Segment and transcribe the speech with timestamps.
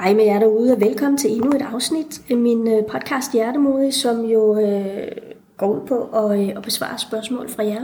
[0.00, 3.94] Hej med jer derude, og velkommen til endnu et afsnit af min øh, podcast Hjertemodig,
[3.94, 5.08] som jo øh,
[5.56, 7.82] går ud på at, øh, at besvare spørgsmål fra jer.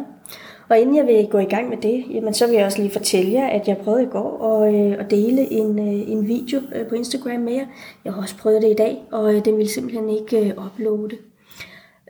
[0.69, 2.93] Og inden jeg vil gå i gang med det, jamen, så vil jeg også lige
[2.93, 6.61] fortælle jer, at jeg prøvede i går at, øh, at dele en, øh, en video
[6.75, 7.67] øh, på Instagram med jer.
[8.05, 11.17] Jeg har også prøvet det i dag, og øh, den ville simpelthen ikke øh, uploade.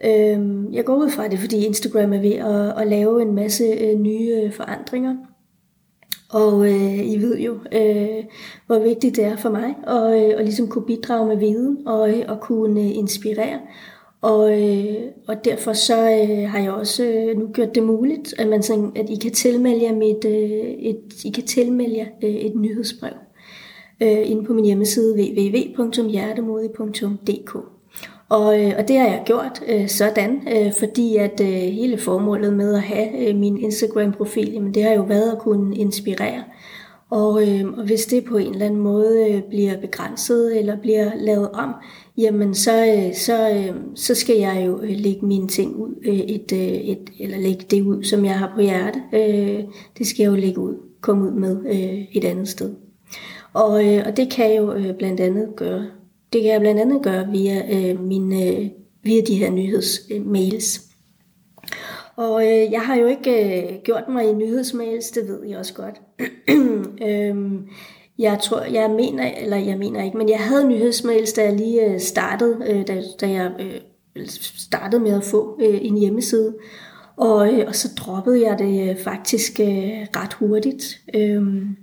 [0.04, 3.64] Øh, jeg går ud fra det, fordi Instagram er ved at, at lave en masse
[3.64, 5.16] øh, nye øh, forandringer.
[6.30, 8.24] Og øh, I ved jo, øh,
[8.66, 12.10] hvor vigtigt det er for mig at, øh, at ligesom kunne bidrage med viden og,
[12.10, 13.60] øh, og kunne øh, inspirere.
[14.20, 14.96] Og, øh,
[15.28, 18.92] og derfor så øh, har jeg også øh, nu gjort det muligt, at, man sådan,
[18.96, 23.12] at I kan tilmelde jer, mit, øh, et, I kan tilmelde jer øh, et nyhedsbrev
[24.02, 27.75] øh, inde på min hjemmeside www.hjertemodig.dk.
[28.28, 32.52] Og, øh, og det har jeg gjort øh, sådan, øh, fordi at øh, hele formålet
[32.52, 36.42] med at have øh, min Instagram-profil, jamen det har jo været at kunne inspirere.
[37.10, 41.10] Og, øh, og hvis det på en eller anden måde øh, bliver begrænset eller bliver
[41.16, 41.74] lavet om,
[42.18, 46.18] jamen så, øh, så, øh, så skal jeg jo øh, lægge mine ting ud, øh,
[46.18, 49.02] et, øh, et, eller lægge det ud, som jeg har på hjerte.
[49.12, 49.64] Øh,
[49.98, 52.74] det skal jeg jo lægge ud, komme ud med øh, et andet sted.
[53.52, 55.86] Og, øh, og det kan jeg jo øh, blandt andet gøre
[56.32, 58.68] det kan jeg blandt andet gøre via, øh, mine, øh,
[59.02, 60.76] via de her nyhedsmails.
[60.76, 60.86] Øh,
[62.16, 65.74] og øh, jeg har jo ikke øh, gjort mig i nyhedsmails, det ved jeg også
[65.74, 66.00] godt.
[67.08, 67.68] øhm,
[68.18, 71.84] jeg tror, jeg mener, eller jeg mener ikke, men jeg havde nyhedsmails, da jeg lige
[71.84, 76.54] øh, startede, øh, da, da jeg øh, startede med at få øh, en hjemmeside.
[77.16, 81.00] Og, øh, og så droppede jeg det øh, faktisk øh, ret hurtigt.
[81.14, 81.76] Øhm,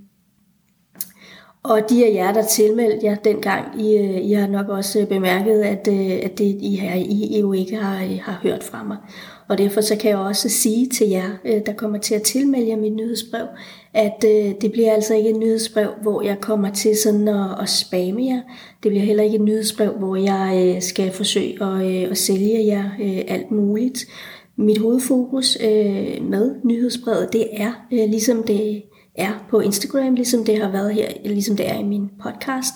[1.63, 5.07] og de af jer, der tilmeldte jer dengang, I, øh, I har nok også øh,
[5.07, 8.97] bemærket, at, øh, at det I her I jo ikke har, har hørt fra mig.
[9.47, 11.29] Og derfor så kan jeg også sige til jer,
[11.65, 13.45] der kommer til at tilmelde jer mit nyhedsbrev,
[13.93, 14.21] at
[14.61, 18.41] det bliver altså ikke et nyhedsbrev, hvor jeg kommer til sådan at, at spamme jer.
[18.83, 22.89] Det bliver heller ikke et nyhedsbrev, hvor jeg skal forsøge at, at sælge jer
[23.27, 24.05] alt muligt.
[24.57, 25.57] Mit hovedfokus
[26.21, 28.83] med nyhedsbrevet, det er ligesom det
[29.15, 32.73] er på Instagram, ligesom det har været her, ligesom det er i min podcast,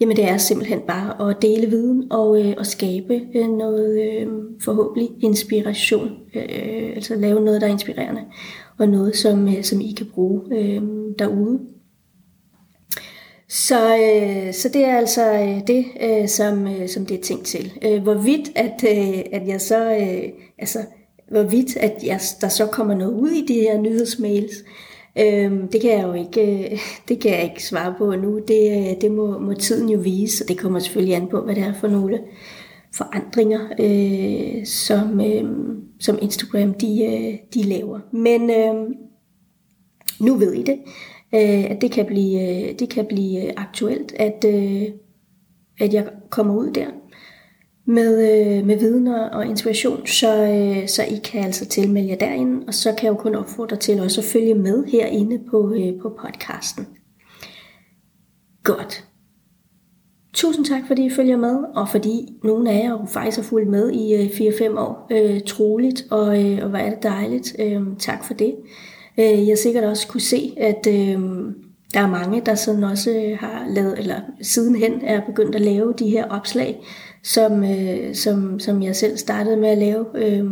[0.00, 4.28] jamen det er simpelthen bare at dele viden og, øh, og skabe øh, noget øh,
[4.60, 8.22] forhåbentlig inspiration, øh, altså lave noget, der er inspirerende,
[8.78, 10.82] og noget, som, øh, som I kan bruge øh,
[11.18, 11.60] derude.
[13.48, 17.46] Så, øh, så det er altså øh, det, øh, som, øh, som det er tænkt
[17.46, 17.72] til.
[17.84, 20.78] Øh, hvorvidt at, øh, at jeg så, øh, altså
[21.30, 24.64] hvorvidt at jeg, der så kommer noget ud i de her nyhedsmails,
[25.18, 26.78] Øhm, det kan jeg jo ikke, øh,
[27.08, 28.38] det kan jeg ikke svare på nu.
[28.48, 31.54] Det, øh, det må, må tiden jo vise, og det kommer selvfølgelig an på, hvad
[31.54, 32.20] det er for nogle
[32.94, 35.44] forandringer, øh, som, øh,
[36.00, 38.00] som Instagram de, øh, de laver.
[38.12, 38.90] Men øh,
[40.20, 40.78] nu ved I det,
[41.34, 44.82] øh, at det kan blive, øh, det kan blive aktuelt, at, øh,
[45.80, 46.86] at jeg kommer ud der
[47.86, 52.64] med, øh, med vidner og inspiration, så, øh, så I kan altså tilmelde jer derinde,
[52.66, 56.00] og så kan jeg jo kun opfordre til også at følge med herinde på, øh,
[56.02, 56.86] på podcasten.
[58.62, 59.04] Godt.
[60.32, 63.68] Tusind tak, fordi I følger med, og fordi nogle af jer jo faktisk har fulgt
[63.68, 65.06] med i øh, 4-5 år.
[65.10, 67.56] Øh, troligt, og, øh, og hvor er det dejligt.
[67.58, 68.54] Øh, tak for det.
[69.18, 71.18] Øh, jeg sikkert også kunne se, at øh,
[71.94, 75.94] der er mange, der sådan også øh, har lavet, eller sidenhen er begyndt at lave
[75.98, 76.80] de her opslag,
[77.22, 80.44] som, øh, som, som jeg selv startede med at lave øh,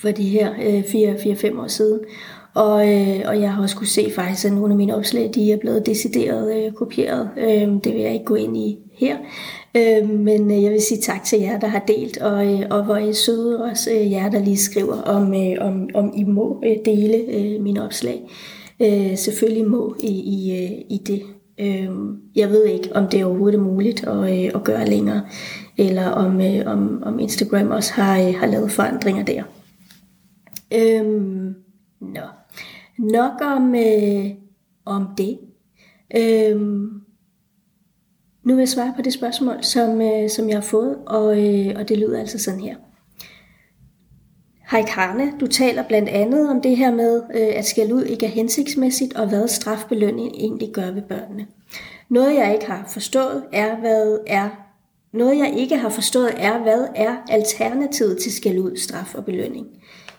[0.00, 0.52] for de her
[0.82, 2.00] 4-5 øh, år siden.
[2.54, 5.52] Og, øh, og jeg har også kunne se faktisk, at nogle af mine opslag de
[5.52, 7.30] er blevet decideret øh, kopieret.
[7.38, 9.16] Øh, det vil jeg ikke gå ind i her.
[9.76, 12.84] Øh, men øh, jeg vil sige tak til jer, der har delt, og, øh, og
[12.84, 16.62] hvor I søde også øh, jer, der lige skriver, om, øh, om, om I må
[16.66, 18.22] øh, dele øh, mine opslag.
[18.80, 21.22] Øh, selvfølgelig må I, I, øh, I det.
[21.60, 21.90] Øh,
[22.34, 25.22] jeg ved ikke, om det overhovedet er muligt at, øh, at gøre længere,
[25.78, 29.42] eller om, øh, om, om Instagram også har, øh, har lavet forandringer der.
[30.74, 31.06] Øh,
[32.00, 32.22] nå.
[32.98, 34.30] Nok om, øh,
[34.84, 35.38] om det.
[36.16, 36.60] Øh,
[38.44, 41.72] nu vil jeg svare på det spørgsmål, som, øh, som jeg har fået, og, øh,
[41.76, 42.76] og det lyder altså sådan her.
[44.72, 48.26] Hej Karne, du taler blandt andet om det her med, øh, at skæld ud ikke
[48.26, 51.46] er hensigtsmæssigt, og hvad strafbelønning egentlig gør ved børnene.
[52.08, 54.48] Noget jeg ikke har forstået er, hvad er
[55.12, 59.66] noget jeg ikke har forstået er, hvad er alternativet til skæld ud, straf og belønning.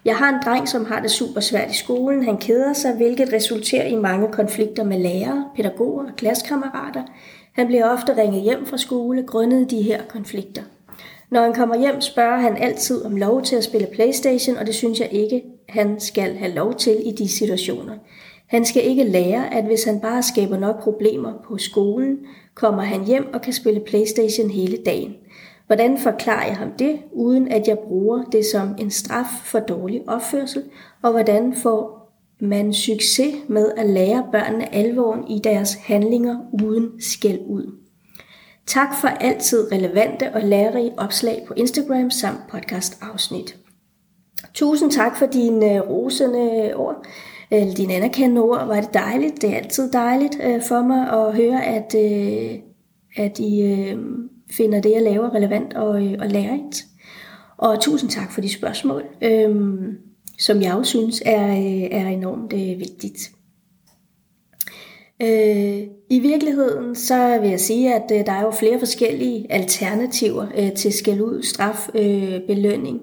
[0.05, 2.23] Jeg har en dreng, som har det super svært i skolen.
[2.23, 7.03] Han keder sig, hvilket resulterer i mange konflikter med lærere, pædagoger og klassekammerater.
[7.53, 10.63] Han bliver ofte ringet hjem fra skole grundet de her konflikter.
[11.33, 14.75] Når han kommer hjem, spørger han altid om lov til at spille Playstation, og det
[14.75, 17.93] synes jeg ikke, han skal have lov til i de situationer.
[18.47, 22.17] Han skal ikke lære, at hvis han bare skaber nok problemer på skolen,
[22.53, 25.15] kommer han hjem og kan spille Playstation hele dagen.
[25.67, 30.01] Hvordan forklarer jeg ham det, uden at jeg bruger det som en straf for dårlig
[30.07, 30.63] opførsel,
[31.01, 32.09] og hvordan får
[32.39, 37.82] man succes med at lære børnene alvoren i deres handlinger uden skæld ud.
[38.67, 43.57] Tak for altid relevante og lærerige opslag på Instagram samt podcast afsnit.
[44.53, 47.05] Tusind tak for dine øh, rosende ord,
[47.51, 48.67] eller dine anerkendende ord.
[48.67, 49.41] Var det dejligt.
[49.41, 52.59] Det er altid dejligt øh, for mig at høre, at, øh,
[53.15, 53.87] at I
[54.51, 56.85] finder det, jeg laver relevant og, og lærerigt.
[57.57, 59.03] Og tusind tak for de spørgsmål,
[60.39, 61.45] som jeg også synes er,
[61.91, 63.19] er enormt vigtigt.
[65.23, 70.45] Øh, I virkeligheden så vil jeg sige, at øh, der er jo flere forskellige alternativer
[70.57, 71.89] øh, til skæld ud, straf,
[72.47, 72.99] belønning.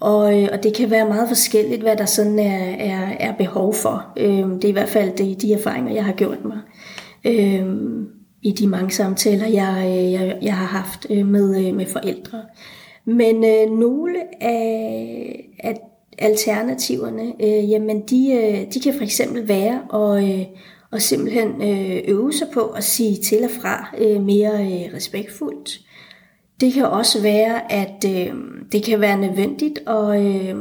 [0.00, 3.74] Og, øh, og det kan være meget forskelligt, hvad der sådan er, er, er behov
[3.74, 4.06] for.
[4.16, 6.58] Øh, det er i hvert fald det, de erfaringer, jeg har gjort mig
[7.24, 7.66] øh,
[8.42, 12.42] i de mange samtaler, jeg, jeg, jeg har haft med, med forældre.
[13.04, 15.80] Men øh, nogle af, af
[16.18, 20.44] alternativerne, øh, jamen de, øh, de kan for eksempel være at, øh,
[20.90, 25.80] og simpelthen øh, øve sig på at sige til og fra øh, mere øh, respektfuldt.
[26.60, 28.34] Det kan også være, at øh,
[28.72, 30.56] det kan være nødvendigt at, øh,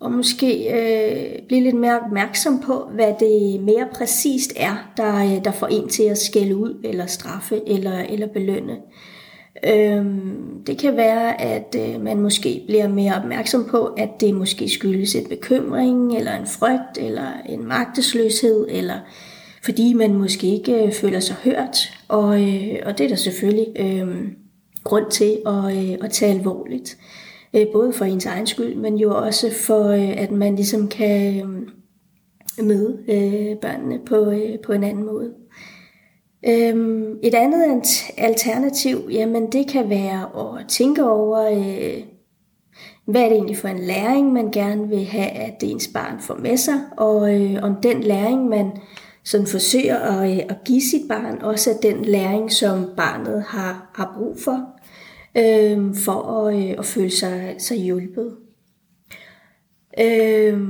[0.00, 5.44] og måske øh, blive lidt mere opmærksom på, hvad det mere præcist er, der, øh,
[5.44, 8.76] der får en til at skælde ud, eller straffe, eller, eller belønne.
[9.64, 10.04] Øh,
[10.66, 15.14] det kan være, at øh, man måske bliver mere opmærksom på, at det måske skyldes
[15.14, 18.98] en bekymring, eller en frygt, eller en magtesløshed, eller
[19.64, 21.76] fordi man måske ikke øh, føler sig hørt.
[22.08, 23.66] Og, øh, og det er der selvfølgelig...
[23.78, 24.28] Øh,
[24.86, 26.98] grund til at, øh, at tage alvorligt.
[27.54, 31.40] Øh, både for ens egen skyld, men jo også for, øh, at man ligesom kan
[31.40, 31.68] øhm,
[32.62, 35.32] møde øh, børnene på, øh, på en anden måde.
[36.48, 37.72] Øhm, et andet
[38.16, 42.02] alternativ, jamen det kan være at tænke over, øh,
[43.06, 46.34] hvad er det egentlig for en læring, man gerne vil have, at ens barn får
[46.34, 48.70] med sig, og øh, om den læring, man
[49.24, 53.90] sådan forsøger at, øh, at give sit barn, også er den læring, som barnet har,
[53.94, 54.76] har brug for
[55.36, 58.36] øh, for at, øh, at føle sig, sig hjulpet.
[60.00, 60.60] Øh,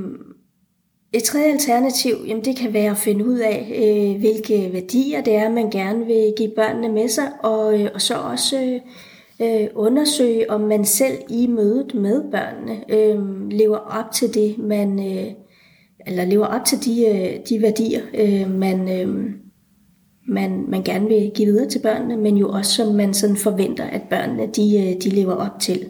[1.17, 5.35] et tredje alternativ, jamen det kan være at finde ud af, øh, hvilke værdier det
[5.35, 8.81] er, man gerne vil give børnene med sig, og, øh, og så også
[9.43, 14.99] øh, undersøge, om man selv i mødet med børnene øh, lever op til det, man
[14.99, 15.33] øh,
[16.07, 19.31] eller lever op til de, øh, de værdier, øh, man, øh,
[20.29, 23.85] man, man gerne vil give videre til børnene, men jo også som man sådan forventer,
[23.85, 25.87] at børnene de, øh, de lever op til.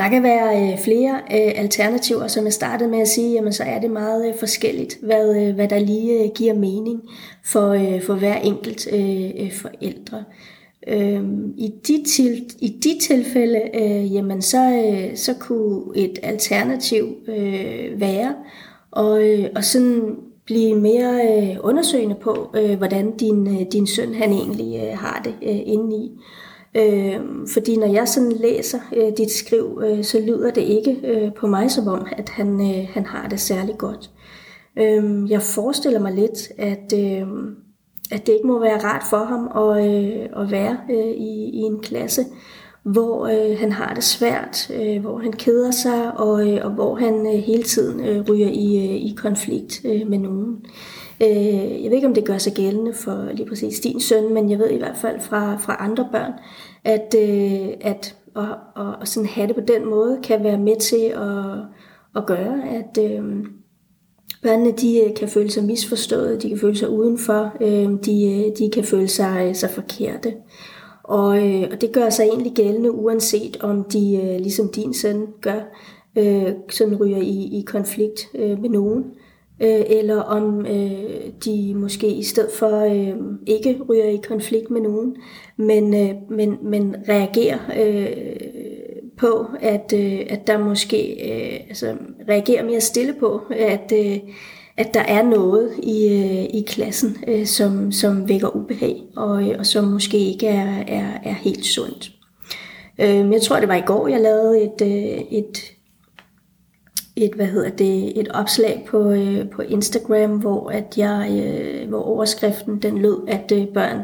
[0.00, 3.64] Der kan være øh, flere øh, alternativer, som jeg startede med at sige, jamen så
[3.64, 7.00] er det meget øh, forskelligt, hvad, øh, hvad der lige øh, giver mening
[7.44, 8.88] for, for hver enkelt
[9.52, 10.24] forældre.
[10.88, 13.60] Øhm, I de, til, I de tilfælde,
[14.12, 17.16] jamen så, så kunne et alternativ
[17.96, 18.34] være
[18.90, 19.22] og,
[19.56, 24.80] og sådan blive mere øh, undersøgende på, øh, hvordan din, øh, din søn han egentlig
[24.82, 26.10] øh, har det øh, indeni.
[26.76, 27.20] Øh,
[27.52, 31.46] fordi når jeg sådan læser øh, dit skriv, øh, så lyder det ikke øh, på
[31.46, 34.10] mig som om, at han, øh, han har det særlig godt.
[34.78, 37.28] Øh, jeg forestiller mig lidt, at, øh,
[38.12, 41.58] at det ikke må være rart for ham at, øh, at være øh, i, i
[41.58, 42.24] en klasse,
[42.82, 46.94] hvor øh, han har det svært, øh, hvor han keder sig, og, øh, og hvor
[46.94, 50.64] han øh, hele tiden øh, ryger i, øh, i konflikt øh, med nogen.
[51.22, 54.50] Øh, jeg ved ikke, om det gør sig gældende for lige præcis din søn, men
[54.50, 56.32] jeg ved i hvert fald fra, fra andre børn,
[56.84, 60.76] at, øh, at at, og, at sådan have det på den måde kan være med
[60.80, 61.56] til at,
[62.16, 63.44] at gøre, at øh,
[64.42, 68.58] børnene de øh, kan føle sig misforstået, de kan føle sig udenfor, øh, de, øh,
[68.58, 70.34] de kan føle sig, øh, sig forkerte.
[71.10, 75.26] Og, øh, og det gør sig egentlig gældende, uanset om de, øh, ligesom din søn
[75.40, 75.60] gør,
[76.18, 79.04] øh, sådan ryger i, i konflikt øh, med nogen,
[79.60, 84.80] øh, eller om øh, de måske i stedet for øh, ikke ryger i konflikt med
[84.80, 85.16] nogen,
[85.56, 88.36] men, øh, men, men reagerer øh,
[89.16, 91.96] på, at, øh, at der måske øh, altså,
[92.28, 94.18] reagerer mere stille på, at, øh,
[94.76, 99.56] at der er noget i, øh, i klassen, øh, som, som vækker ubehag, og, øh,
[99.58, 102.10] og som måske ikke er, er, er helt sundt.
[102.98, 105.58] Øh, jeg tror, det var i går, jeg lavede et, øh, et,
[107.16, 112.02] et, hvad hedder det, et opslag på, øh, på Instagram, hvor, at jeg, øh, hvor
[112.02, 114.00] overskriften den lød, at øh, børn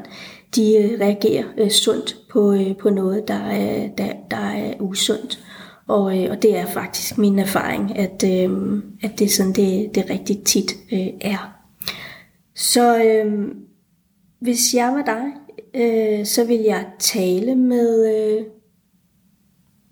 [0.57, 5.39] de øh, reagerer øh, sundt på, øh, på noget, der, øh, der, der er usundt.
[5.89, 9.95] Og, øh, og det er faktisk min erfaring, at, øh, at det er sådan, det,
[9.95, 11.53] det rigtig tit øh, er.
[12.55, 13.49] Så øh,
[14.41, 15.25] hvis jeg var dig,
[15.75, 18.45] øh, så vil jeg tale med, øh,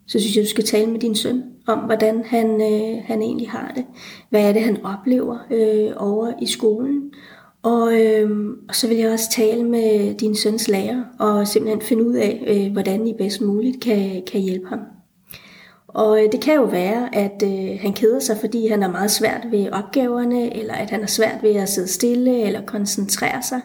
[0.07, 3.51] så synes jeg, du skal tale med din søn om, hvordan han, øh, han egentlig
[3.51, 3.85] har det.
[4.31, 7.13] Hvad er det, han oplever øh, over i skolen.
[7.63, 8.31] Og, øh,
[8.69, 12.45] og så vil jeg også tale med din søns lærer og simpelthen finde ud af,
[12.47, 14.81] øh, hvordan I bedst muligt kan, kan hjælpe ham.
[15.95, 19.11] Og øh, det kan jo være, at øh, han keder sig, fordi han er meget
[19.11, 23.61] svært ved opgaverne, eller at han er svært ved at sidde stille eller koncentrere sig.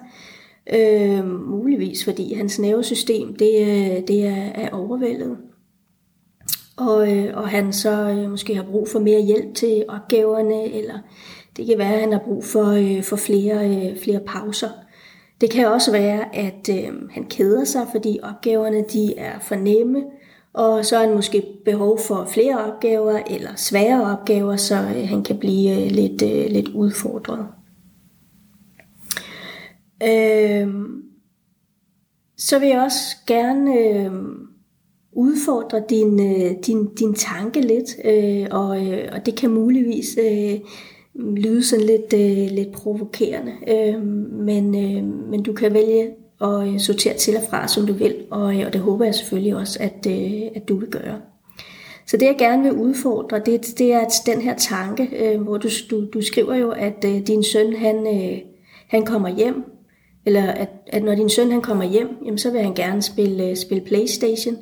[0.74, 5.38] Øh, muligvis fordi hans nervesystem det, øh, det er, er overvældet.
[6.78, 11.00] Og, øh, og han så øh, måske har brug for mere hjælp til opgaverne, eller
[11.58, 14.70] det kan være, at han har brug for, øh, for flere, øh, flere pauser.
[15.42, 20.04] Det kan også være, at øh, han keder sig, fordi opgaverne de er for nemme,
[20.54, 25.24] og så har han måske behov for flere opgaver eller svære opgaver, så øh, han
[25.24, 27.48] kan blive øh, lidt, øh, lidt udfordret.
[30.04, 30.68] Øh,
[32.38, 34.12] så vil jeg også gerne øh,
[35.12, 40.60] udfordre din, øh, din, din tanke lidt, øh, og, øh, og det kan muligvis øh,
[41.16, 44.02] lyde sådan lidt, øh, lidt provokerende, øh,
[44.32, 48.16] men, øh, men du kan vælge og øh, sortere til og fra, som du vil,
[48.32, 51.22] og, øh, og det håber jeg selvfølgelig også, at, øh, at du vil gøre.
[52.08, 55.70] Så det jeg gerne vil udfordre, det, det er den her tanke, øh, hvor du,
[55.92, 58.38] du, du skriver jo, at øh, din søn han, øh,
[58.88, 59.64] han kommer hjem,
[60.26, 63.56] eller at, at når din søn han kommer hjem, jamen, så vil han gerne spille,
[63.56, 64.58] spille Playstation,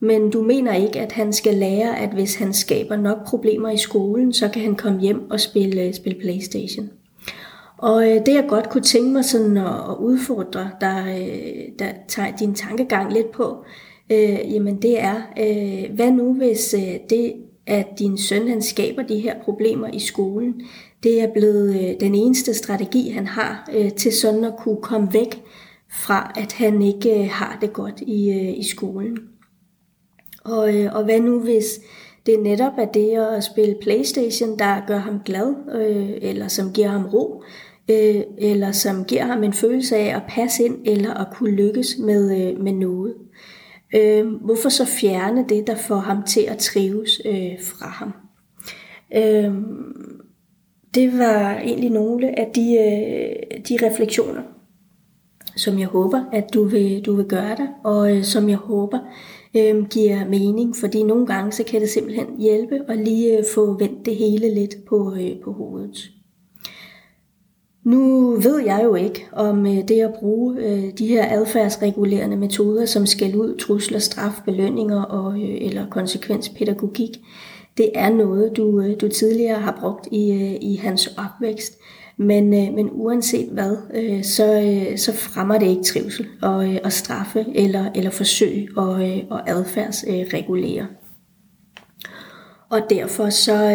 [0.00, 3.76] men du mener ikke, at han skal lære, at hvis han skaber nok problemer i
[3.76, 6.90] skolen, så kan han komme hjem og spille, spille Playstation.
[7.80, 11.92] Og øh, det jeg godt kunne tænke mig sådan at, at udfordre, der, øh, der
[12.08, 13.64] tager din tankegang lidt på,
[14.12, 17.32] øh, jamen det er, øh, hvad nu hvis øh, det,
[17.66, 20.60] at din søn han skaber de her problemer i skolen,
[21.02, 25.12] det er blevet øh, den eneste strategi, han har øh, til sådan at kunne komme
[25.12, 25.42] væk
[25.92, 29.18] fra, at han ikke øh, har det godt i, øh, i skolen.
[30.44, 31.80] Og, øh, og hvad nu hvis
[32.26, 36.88] det netop er det at spille Playstation, der gør ham glad, øh, eller som giver
[36.88, 37.42] ham ro,
[37.90, 41.98] øh, eller som giver ham en følelse af at passe ind, eller at kunne lykkes
[41.98, 43.14] med, øh, med noget.
[43.94, 48.12] Øh, hvorfor så fjerne det, der får ham til at trives øh, fra ham?
[49.14, 49.54] Øh,
[50.94, 54.42] det var egentlig nogle af de, øh, de refleksioner,
[55.56, 58.98] som jeg håber, at du vil, du vil gøre dig, og øh, som jeg håber
[59.56, 63.78] øh, giver mening, fordi nogle gange så kan det simpelthen hjælpe at lige øh, få
[63.78, 66.10] vendt det hele lidt på, øh, på hovedet.
[67.84, 72.86] Nu ved jeg jo ikke, om øh, det at bruge øh, de her adfærdsregulerende metoder
[72.86, 77.10] som skal ud, trusler, straf, belønninger og, øh, eller konsekvenspædagogik,
[77.76, 81.78] det er noget, du, du tidligere har brugt i, i hans opvækst.
[82.16, 83.76] Men, men uanset hvad,
[84.22, 88.90] så, så fremmer det ikke trivsel og, og straffe eller, eller forsøg og,
[89.30, 90.86] og adfærdsregulere.
[92.70, 93.70] Og derfor så,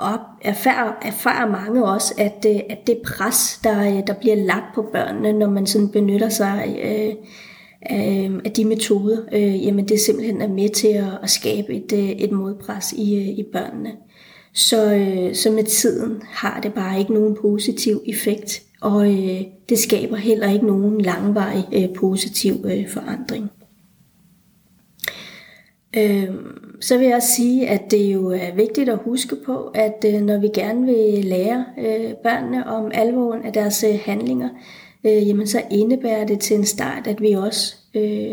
[0.00, 4.74] op, erfarer, erfarer mange også, at, øh, at det pres, der, øh, der bliver lagt
[4.74, 7.14] på børnene, når man sådan benytter sig øh,
[7.92, 11.92] øh, af de metoder, øh, jamen det simpelthen er med til at, at skabe et,
[11.92, 13.92] øh, et modpres i, i børnene.
[14.52, 19.78] Så, øh, så med tiden har det bare ikke nogen positiv effekt, og øh, det
[19.78, 23.50] skaber heller ikke nogen langvarig øh, positiv øh, forandring.
[25.96, 26.30] Øh,
[26.80, 30.20] så vil jeg også sige, at det jo er vigtigt at huske på, at øh,
[30.20, 34.48] når vi gerne vil lære øh, børnene om alvoren af deres øh, handlinger,
[35.04, 37.76] jamen så indebærer det til en start, at vi også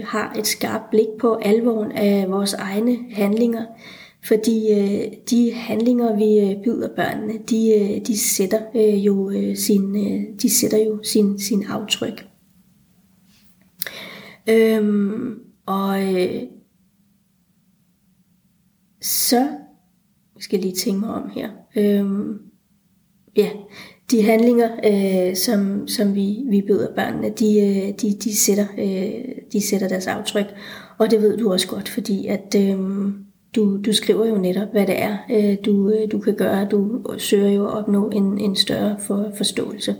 [0.03, 3.65] har et skarpt blik på alvoren af vores egne handlinger.
[4.25, 4.69] Fordi
[5.29, 8.59] de handlinger, vi byder børnene, de, de sætter
[8.95, 9.95] jo sin,
[10.41, 12.25] de sætter jo sin, sin aftryk.
[14.49, 15.99] Øhm, og
[19.07, 19.39] så
[20.35, 21.49] jeg skal lige tænke mig om her.
[21.77, 22.39] Øhm,
[23.35, 23.49] ja,
[24.11, 29.35] de handlinger, øh, som, som vi, vi byder børnene, de, øh, de, de, sætter, øh,
[29.53, 30.45] de sætter deres aftryk.
[30.97, 32.77] Og det ved du også godt, fordi at øh,
[33.55, 36.67] du, du skriver jo netop, hvad det er, øh, du, øh, du kan gøre.
[36.71, 39.95] Du søger jo at opnå en, en større for, forståelse.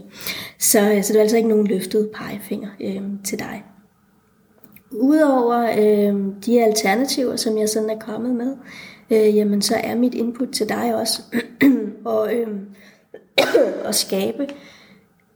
[0.60, 3.64] Så, øh, så det er altså ikke nogen løftet pegefinger øh, til dig.
[4.92, 8.56] Udover øh, de alternativer, som jeg sådan er kommet med,
[9.12, 11.22] øh, jamen så er mit input til dig også
[12.06, 12.48] og, øh,
[13.90, 14.48] at skabe,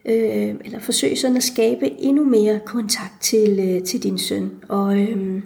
[0.06, 4.52] øh, eller forsøge sådan at skabe endnu mere kontakt til, øh, til din søn.
[4.70, 5.42] Og, øh,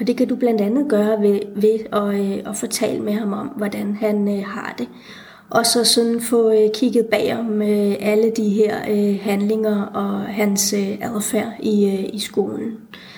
[0.00, 3.32] Og det kan du blandt andet gøre ved, ved at, øh, at fortælle med ham
[3.32, 4.88] om, hvordan han øh, har det.
[5.50, 10.72] Og så sådan få øh, kigget bagom øh, alle de her øh, handlinger og hans
[10.72, 12.66] øh, adfærd i, øh, i skolen.
[12.66, 13.11] Øh,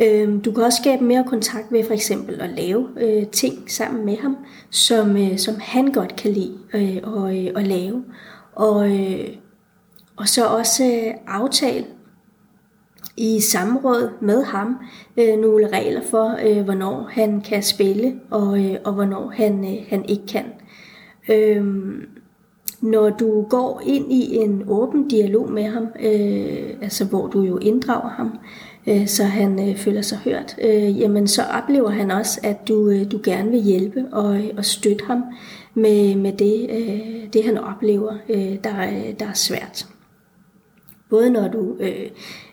[0.00, 4.04] Øhm, du kan også skabe mere kontakt ved for eksempel at lave øh, ting sammen
[4.04, 4.36] med ham,
[4.70, 8.04] som, øh, som han godt kan lide øh, og, øh, at lave.
[8.52, 9.28] Og, øh,
[10.16, 11.86] og så også øh, aftale
[13.16, 14.76] i samråd med ham
[15.16, 19.86] øh, nogle regler for, øh, hvornår han kan spille og, øh, og hvornår han, øh,
[19.88, 20.44] han ikke kan.
[21.28, 21.64] Øh,
[22.80, 27.58] når du går ind i en åben dialog med ham, øh, altså hvor du jo
[27.58, 32.10] inddrager ham, øh, Øh, så han øh, føler sig hørt, øh, jamen så oplever han
[32.10, 35.22] også, at du, øh, du gerne vil hjælpe og, øh, og støtte ham
[35.74, 39.86] med, med det, øh, det, han oplever, øh, der, øh, der er svært.
[41.10, 42.10] Både når du øh,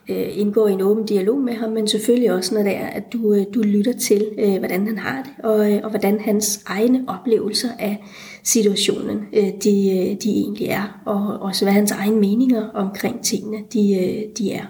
[0.09, 3.43] indgår i en åben dialog med ham, men selvfølgelig også når det er, at du,
[3.43, 8.03] du lytter til, øh, hvordan han har det, og, og hvordan hans egne oplevelser af
[8.43, 14.23] situationen øh, de, de egentlig er, og også hvad hans egne meninger omkring tingene de,
[14.37, 14.65] de er.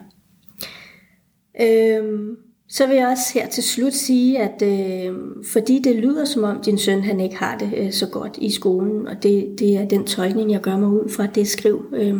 [1.62, 2.38] Øhm,
[2.70, 5.16] så vil jeg også her til slut sige, at øh,
[5.52, 8.52] fordi det lyder som om din søn han ikke har det øh, så godt i
[8.52, 12.16] skolen, og det, det er den tolkning, jeg gør mig ud fra det skriv, øh,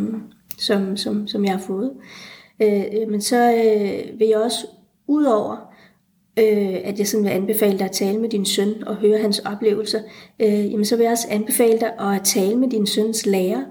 [0.58, 1.92] som, som, som jeg har fået,
[2.62, 4.66] øh, øh, men så øh, vil jeg også
[5.06, 5.76] udover
[6.38, 9.38] øh, at jeg sådan vil anbefale dig at tale med din søn og høre hans
[9.38, 10.00] oplevelser,
[10.40, 13.62] øh, jamen så vil jeg også anbefale dig at tale med din søns lærer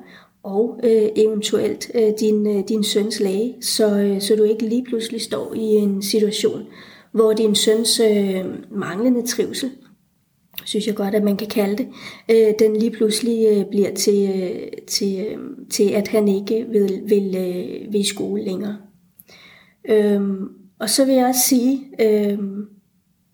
[0.45, 4.83] og øh, eventuelt øh, din, øh, din søns læge, så, øh, så du ikke lige
[4.83, 6.63] pludselig står i en situation,
[7.11, 9.71] hvor din søns øh, manglende trivsel,
[10.65, 11.87] synes jeg godt, at man kan kalde det,
[12.31, 15.37] øh, den lige pludselig øh, bliver til, øh, til, øh,
[15.69, 18.77] til, at han ikke vil, vil, øh, vil i skole længere.
[19.89, 20.21] Øh,
[20.79, 22.39] og så vil jeg også sige, øh,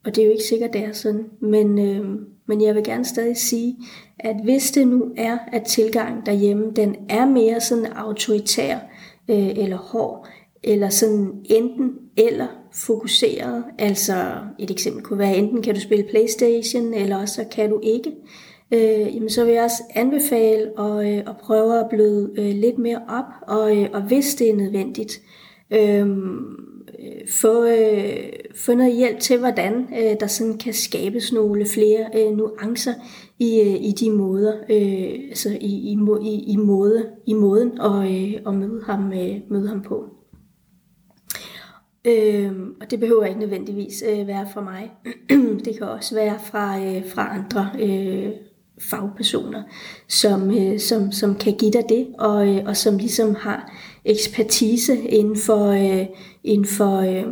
[0.05, 2.05] og det er jo ikke sikkert, det er sådan, men, øh,
[2.47, 3.75] men jeg vil gerne stadig sige,
[4.23, 8.75] at hvis det nu er, at tilgang derhjemme, den er mere sådan autoritær
[9.29, 10.27] øh, eller hård,
[10.63, 16.93] eller sådan enten eller fokuseret, altså et eksempel kunne være, enten kan du spille Playstation,
[16.93, 18.11] eller også kan du ikke,
[18.71, 22.77] øh, jamen så vil jeg også anbefale at, øh, at prøve at bløde øh, lidt
[22.77, 26.07] mere op, og, øh, og hvis det er nødvendigt, øh, øh,
[27.29, 32.37] få, øh, få noget hjælp til, hvordan øh, der sådan kan skabes nogle flere øh,
[32.37, 32.93] nuancer
[33.39, 38.11] i, øh, i de måder, øh, altså i, i, i, i, måde, i måden at,
[38.11, 40.05] øh, at møde, ham, øh, møde ham på.
[42.07, 44.91] Øh, og det behøver ikke nødvendigvis øh, være fra mig.
[45.65, 48.31] det kan også være fra, øh, fra andre øh,
[48.79, 49.63] fagpersoner,
[50.07, 53.71] som, øh, som, som kan give dig det, og, øh, og som ligesom har
[54.05, 56.05] ekspertise inden for, øh,
[56.43, 57.25] inden for øh,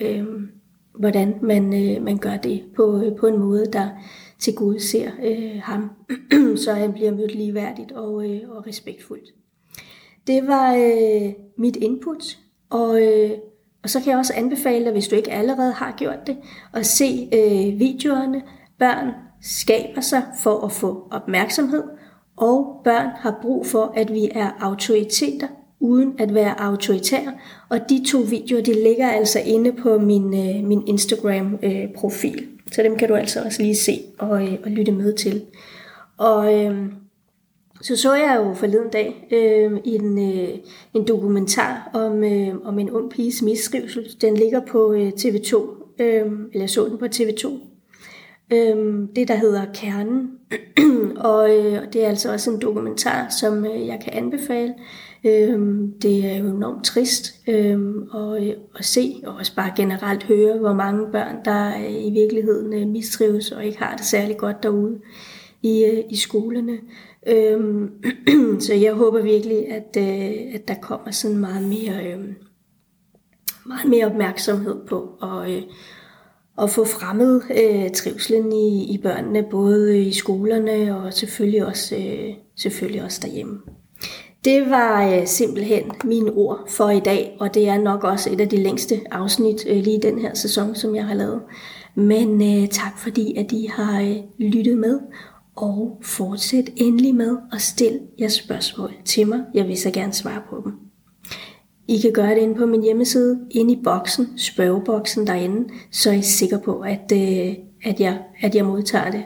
[0.00, 0.26] øh,
[0.98, 3.88] hvordan man, øh, man gør det på, øh, på en måde, der
[4.38, 5.90] til Gud ser øh, ham,
[6.64, 9.34] så han bliver mødt ligeværdigt og, øh, og respektfuldt.
[10.26, 12.38] Det var øh, mit input,
[12.70, 13.30] og, øh,
[13.82, 16.36] og så kan jeg også anbefale dig, hvis du ikke allerede har gjort det,
[16.74, 18.42] at se øh, videoerne.
[18.78, 19.10] Børn
[19.42, 21.82] skaber sig for at få opmærksomhed,
[22.36, 25.48] og børn har brug for, at vi er autoriteter
[25.80, 27.30] uden at være autoritær.
[27.68, 32.38] Og de to videoer, de ligger altså inde på min, øh, min Instagram-profil.
[32.38, 35.42] Øh, så dem kan du altså også lige se og, øh, og lytte med til.
[36.18, 36.86] Og øh,
[37.82, 40.58] så så jeg jo forleden dag øh, en, øh,
[40.94, 44.16] en dokumentar om, øh, om en ung piges mistrivsel.
[44.20, 45.56] Den ligger på øh, TV2,
[45.98, 47.69] øh, eller jeg så den på TV2.
[48.52, 50.30] Øh, det der hedder Kernen.
[51.30, 54.74] og øh, det er altså også en dokumentar, som øh, jeg kan anbefale.
[55.24, 55.58] Øh,
[56.02, 60.58] det er jo enormt trist øh, og, øh, at se, og også bare generelt høre,
[60.58, 64.62] hvor mange børn, der øh, i virkeligheden øh, mistrives og ikke har det særlig godt
[64.62, 65.00] derude
[65.62, 66.78] i, øh, i skolerne.
[67.26, 67.88] Øh,
[68.66, 72.34] så jeg håber virkelig, at, øh, at der kommer sådan meget mere, øhm,
[73.66, 75.64] meget mere opmærksomhed på at,
[76.62, 82.34] at få fremmet øh, trivselen i, i børnene, både i skolerne og selvfølgelig også, øh,
[82.56, 83.58] selvfølgelig også derhjemme.
[84.44, 88.40] Det var øh, simpelthen mine ord for i dag, og det er nok også et
[88.40, 91.40] af de længste afsnit øh, lige den her sæson, som jeg har lavet.
[91.94, 95.00] Men øh, tak fordi, at I har øh, lyttet med,
[95.56, 99.40] og fortsæt endelig med at stille jeres spørgsmål til mig.
[99.54, 100.89] Jeg vil så gerne svare på dem.
[101.90, 106.14] I kan gøre det inde på min hjemmeside, inde i boksen, spørgeboksen derinde, så er
[106.14, 109.22] I sikker på, at, øh, at, jeg, at jeg modtager det.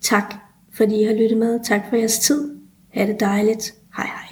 [0.00, 0.34] Tak
[0.74, 1.60] fordi I har lyttet med.
[1.64, 2.56] Tak for jeres tid.
[2.94, 3.74] Ha' det dejligt.
[3.96, 4.23] Hej hej.